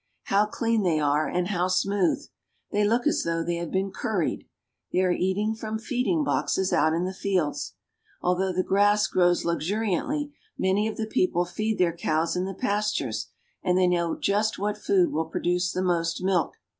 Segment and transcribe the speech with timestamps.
[0.23, 2.27] How clean they are and how smooth!
[2.71, 4.45] They look as though they had been curried.
[4.91, 7.75] They are eating from feeding boxes out in the fields.
[8.19, 13.27] Although the grass grows luxuriantly, many of the people feed their cows in the pastures,
[13.61, 16.55] and they know just what food will produce the most milk.